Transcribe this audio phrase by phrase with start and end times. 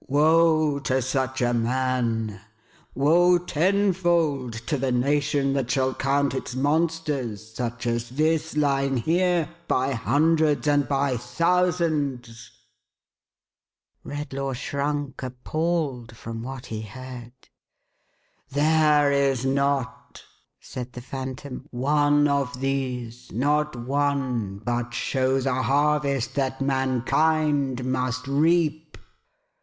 [0.07, 2.41] Woe to such a man!
[2.95, 9.47] Woe, tenfold, to the nation that shall count its monsters such as this, lying here,
[9.67, 12.49] by hundreds, and by thousands!"
[14.03, 17.33] Red law shrunk, appalled, from what he heard."
[18.55, 20.23] There is not,"
[20.59, 28.25] said the Phantom," one of these— not one— but shows a harvest that mankind MUST
[28.25, 28.97] HEAP.